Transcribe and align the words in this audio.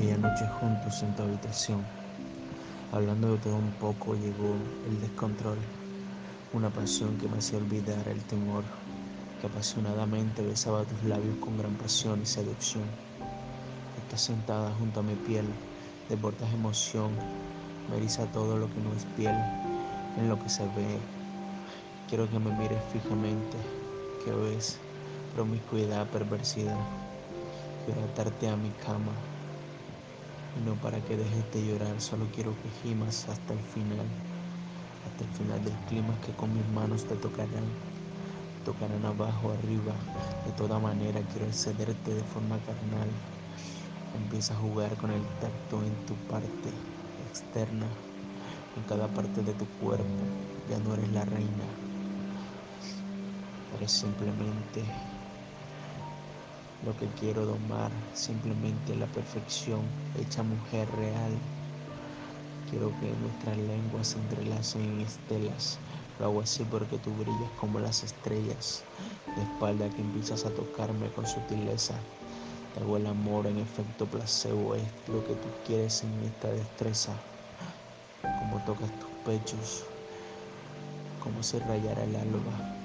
noche 0.00 0.46
juntos 0.58 1.02
en 1.02 1.14
tu 1.14 1.22
habitación. 1.22 1.84
Hablando 2.92 3.32
de 3.32 3.38
todo 3.38 3.56
un 3.56 3.72
poco 3.72 4.14
llegó 4.14 4.56
el 4.86 5.00
descontrol, 5.00 5.58
una 6.54 6.70
pasión 6.70 7.18
que 7.18 7.28
me 7.28 7.38
hacía 7.38 7.58
olvidar 7.58 8.08
el 8.08 8.24
temor, 8.24 8.64
que 9.40 9.46
apasionadamente 9.46 10.42
besaba 10.42 10.84
tus 10.84 11.02
labios 11.04 11.36
con 11.38 11.58
gran 11.58 11.74
pasión 11.76 12.22
y 12.22 12.26
seducción. 12.26 12.84
Estás 13.98 14.22
sentada 14.22 14.72
junto 14.78 15.00
a 15.00 15.02
mi 15.02 15.14
piel, 15.14 15.46
desbordas 16.08 16.52
emoción, 16.54 17.10
me 17.90 17.98
eriza 17.98 18.24
todo 18.32 18.56
lo 18.56 18.70
que 18.70 18.80
no 18.80 18.94
es 18.94 19.04
piel, 19.16 19.36
en 20.16 20.28
lo 20.28 20.38
que 20.38 20.48
se 20.48 20.64
ve. 20.68 20.98
Quiero 22.08 22.30
que 22.30 22.38
me 22.38 22.50
mires 22.52 22.82
fijamente, 22.92 23.58
que 24.24 24.32
ves 24.32 24.78
promiscuidad, 25.34 26.08
perversidad. 26.08 26.80
Quiero 27.84 28.02
atarte 28.04 28.48
a 28.48 28.56
mi 28.56 28.70
cama 28.70 29.12
no 30.72 30.80
para 30.80 31.04
que 31.04 31.18
dejes 31.18 31.50
de 31.52 31.66
llorar, 31.66 32.00
solo 32.00 32.30
quiero 32.32 32.56
que 32.62 32.70
gimas 32.70 33.28
hasta 33.28 33.52
el 33.52 33.60
final, 33.60 34.06
hasta 35.04 35.24
el 35.24 35.30
final 35.30 35.62
del 35.62 35.76
clima 35.86 36.18
que 36.20 36.32
con 36.32 36.54
mis 36.54 36.66
manos 36.68 37.06
te 37.06 37.14
tocarán, 37.16 37.68
tocarán 38.64 39.04
abajo, 39.04 39.52
arriba, 39.52 39.94
de 40.46 40.52
toda 40.52 40.78
manera 40.78 41.20
quiero 41.28 41.46
excederte 41.46 42.14
de 42.14 42.24
forma 42.24 42.58
carnal. 42.60 43.10
Empieza 44.14 44.54
a 44.54 44.56
jugar 44.56 44.96
con 44.96 45.10
el 45.10 45.22
tacto 45.40 45.84
en 45.84 45.94
tu 46.06 46.14
parte 46.26 46.70
externa, 47.30 47.88
en 48.76 48.84
cada 48.84 49.12
parte 49.12 49.42
de 49.42 49.52
tu 49.52 49.66
cuerpo, 49.66 50.24
ya 50.70 50.78
no 50.78 50.94
eres 50.94 51.12
la 51.12 51.26
reina, 51.26 51.66
eres 53.74 53.92
simplemente 53.92 54.86
lo 56.84 56.96
que 56.96 57.08
quiero 57.10 57.46
domar, 57.46 57.92
simplemente 58.12 58.94
la 58.96 59.06
perfección, 59.06 59.88
hecha 60.18 60.42
mujer 60.42 60.90
real. 60.96 61.38
Quiero 62.68 62.98
que 62.98 63.12
nuestras 63.12 63.56
lenguas 63.56 64.08
se 64.08 64.18
entrelacen 64.18 64.82
en 64.82 65.00
estelas. 65.02 65.78
Lo 66.18 66.26
hago 66.26 66.40
así 66.40 66.64
porque 66.64 66.98
tú 66.98 67.12
brillas 67.12 67.50
como 67.60 67.78
las 67.78 68.02
estrellas. 68.02 68.84
De 69.36 69.42
espalda 69.42 69.88
que 69.90 70.00
empiezas 70.00 70.44
a 70.44 70.50
tocarme 70.50 71.08
con 71.10 71.26
sutileza. 71.26 71.94
Te 72.74 72.80
hago 72.80 72.96
el 72.96 73.06
amor 73.06 73.46
en 73.46 73.58
efecto 73.58 74.06
placebo, 74.06 74.74
es 74.74 74.90
lo 75.06 75.24
que 75.24 75.34
tú 75.34 75.48
quieres 75.64 76.02
en 76.02 76.22
esta 76.22 76.48
destreza. 76.48 77.12
Como 78.22 78.64
tocas 78.64 78.90
tus 78.98 79.10
pechos, 79.24 79.84
como 81.20 81.42
se 81.42 81.60
rayara 81.60 82.04
el 82.04 82.16
alba. 82.16 82.81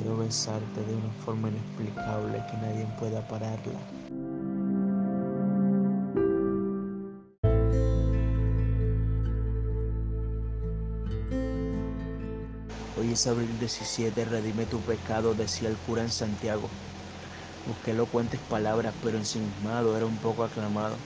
Quiero 0.00 0.16
besarte 0.16 0.82
de 0.82 0.94
una 0.94 1.12
forma 1.12 1.50
inexplicable 1.50 2.42
que 2.50 2.56
nadie 2.56 2.86
pueda 2.98 3.20
pararla. 3.28 3.78
Hoy 12.96 13.12
es 13.12 13.26
abril 13.26 13.58
17, 13.58 14.24
redime 14.24 14.64
tu 14.64 14.80
pecado, 14.80 15.34
decía 15.34 15.68
el 15.68 15.76
cura 15.76 16.00
en 16.00 16.08
Santiago. 16.08 16.70
Busqué 17.66 17.90
elocuentes 17.90 18.40
palabras, 18.40 18.94
pero 19.02 19.18
ensimismado 19.18 19.98
era 19.98 20.06
un 20.06 20.16
poco 20.16 20.44
aclamado. 20.44 20.96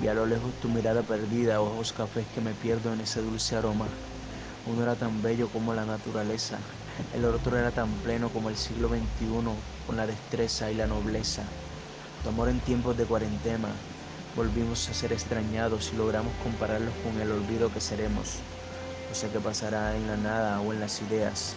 Vi 0.00 0.08
a 0.08 0.12
lo 0.12 0.26
lejos 0.26 0.52
tu 0.60 0.68
mirada 0.68 1.02
perdida, 1.02 1.62
ojos 1.62 1.94
cafés 1.94 2.26
que 2.34 2.42
me 2.42 2.52
pierdo 2.52 2.92
en 2.92 3.00
ese 3.00 3.22
dulce 3.22 3.56
aroma. 3.56 3.88
Uno 4.66 4.82
era 4.82 4.96
tan 4.96 5.22
bello 5.22 5.48
como 5.48 5.72
la 5.72 5.86
naturaleza, 5.86 6.58
el 7.14 7.24
otro 7.24 7.56
era 7.58 7.70
tan 7.70 7.90
pleno 8.04 8.28
como 8.30 8.48
el 8.48 8.56
siglo 8.56 8.88
XXI, 8.88 9.02
con 9.86 9.96
la 9.96 10.06
destreza 10.06 10.70
y 10.70 10.74
la 10.74 10.86
nobleza. 10.86 11.42
Tu 12.22 12.28
amor 12.28 12.48
en 12.48 12.60
tiempos 12.60 12.96
de 12.96 13.04
cuarentena, 13.04 13.68
volvimos 14.36 14.88
a 14.88 14.94
ser 14.94 15.12
extrañados 15.12 15.90
y 15.92 15.96
logramos 15.96 16.32
compararlos 16.42 16.94
con 17.04 17.20
el 17.20 17.30
olvido 17.30 17.72
que 17.72 17.80
seremos. 17.80 18.38
No 19.08 19.14
sé 19.14 19.28
qué 19.30 19.40
pasará 19.40 19.96
en 19.96 20.06
la 20.06 20.16
nada 20.16 20.60
o 20.60 20.72
en 20.72 20.80
las 20.80 21.02
ideas. 21.02 21.54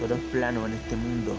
Todo 0.00 0.14
es 0.14 0.20
plano 0.32 0.66
en 0.66 0.74
este 0.74 0.96
mundo, 0.96 1.34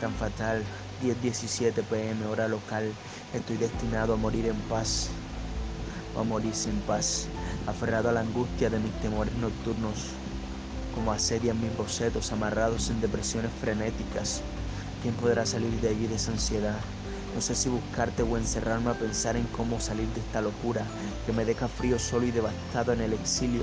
tan 0.00 0.12
fatal. 0.14 0.62
10:17 1.02 1.82
pm, 1.82 2.26
hora 2.26 2.46
local. 2.46 2.92
Estoy 3.32 3.56
destinado 3.56 4.14
a 4.14 4.16
morir 4.16 4.46
en 4.46 4.56
paz 4.68 5.08
o 6.14 6.20
a 6.20 6.24
morir 6.24 6.54
sin 6.54 6.78
paz, 6.80 7.26
aferrado 7.66 8.10
a 8.10 8.12
la 8.12 8.20
angustia 8.20 8.68
de 8.68 8.78
mis 8.78 8.92
temores 9.00 9.34
nocturnos 9.34 10.10
como 10.94 11.12
asedian 11.12 11.60
mis 11.60 11.76
bocetos 11.76 12.32
amarrados 12.32 12.90
en 12.90 13.00
depresiones 13.00 13.52
frenéticas. 13.60 14.42
¿Quién 15.02 15.14
podrá 15.14 15.46
salir 15.46 15.72
de 15.80 15.88
allí 15.88 16.06
de 16.06 16.16
esa 16.16 16.32
ansiedad? 16.32 16.78
No 17.34 17.40
sé 17.40 17.54
si 17.54 17.68
buscarte 17.68 18.22
o 18.22 18.36
encerrarme 18.36 18.90
a 18.90 18.98
pensar 18.98 19.36
en 19.36 19.46
cómo 19.46 19.80
salir 19.80 20.08
de 20.08 20.20
esta 20.20 20.40
locura 20.40 20.84
que 21.24 21.32
me 21.32 21.44
deja 21.44 21.68
frío 21.68 21.98
solo 21.98 22.26
y 22.26 22.32
devastado 22.32 22.92
en 22.92 23.00
el 23.00 23.12
exilio, 23.12 23.62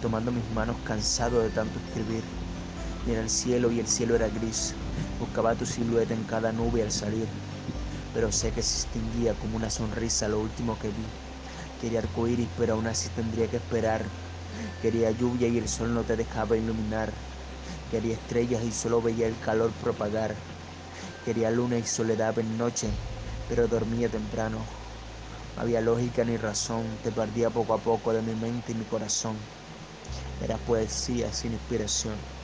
tomando 0.00 0.30
mis 0.30 0.48
manos 0.54 0.76
cansado 0.84 1.40
de 1.40 1.50
tanto 1.50 1.78
escribir. 1.86 2.22
Mira 3.06 3.20
el 3.20 3.30
cielo 3.30 3.72
y 3.72 3.80
el 3.80 3.86
cielo 3.86 4.14
era 4.14 4.28
gris, 4.28 4.74
buscaba 5.18 5.54
tu 5.54 5.66
silueta 5.66 6.14
en 6.14 6.24
cada 6.24 6.52
nube 6.52 6.82
al 6.82 6.92
salir, 6.92 7.26
pero 8.14 8.30
sé 8.30 8.52
que 8.52 8.62
se 8.62 8.84
extinguía 8.84 9.34
como 9.34 9.56
una 9.56 9.70
sonrisa 9.70 10.28
lo 10.28 10.40
último 10.40 10.78
que 10.78 10.88
vi. 10.88 11.04
Quería 11.80 12.00
arcoíris, 12.00 12.48
pero 12.58 12.74
aún 12.74 12.86
así 12.86 13.08
tendría 13.10 13.48
que 13.48 13.56
esperar 13.56 14.04
Quería 14.82 15.10
lluvia 15.10 15.48
y 15.48 15.58
el 15.58 15.68
sol 15.68 15.94
no 15.94 16.02
te 16.04 16.16
dejaba 16.16 16.56
iluminar. 16.56 17.12
Quería 17.90 18.14
estrellas 18.14 18.62
y 18.62 18.72
solo 18.72 19.02
veía 19.02 19.26
el 19.26 19.38
calor 19.38 19.72
propagar. 19.72 20.34
Quería 21.24 21.50
luna 21.50 21.78
y 21.78 21.84
soledad 21.84 22.38
en 22.38 22.56
noche, 22.56 22.88
pero 23.48 23.68
dormía 23.68 24.08
temprano. 24.08 24.64
No 25.56 25.62
había 25.62 25.80
lógica 25.80 26.24
ni 26.24 26.36
razón, 26.36 26.98
te 27.02 27.12
perdía 27.12 27.50
poco 27.50 27.74
a 27.74 27.78
poco 27.78 28.12
de 28.12 28.22
mi 28.22 28.34
mente 28.34 28.72
y 28.72 28.74
mi 28.76 28.84
corazón. 28.84 29.36
Era 30.42 30.56
poesía 30.56 31.32
sin 31.32 31.52
inspiración. 31.52 32.39